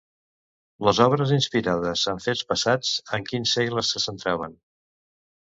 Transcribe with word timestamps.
Les 0.87 1.01
obres 1.03 1.33
inspirades 1.35 2.07
en 2.13 2.21
fets 2.25 2.43
passats, 2.53 2.95
en 3.19 3.29
quins 3.31 3.55
segles 3.59 3.93
se 3.97 4.03
centraven? 4.09 4.61